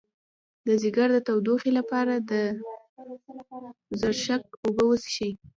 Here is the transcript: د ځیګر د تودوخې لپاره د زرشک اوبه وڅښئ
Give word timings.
د 0.67 0.67
ځیګر 0.81 1.07
د 1.13 1.17
تودوخې 1.27 1.71
لپاره 1.79 2.13
د 2.29 2.31
زرشک 3.99 4.43
اوبه 4.65 4.83
وڅښئ 4.87 5.31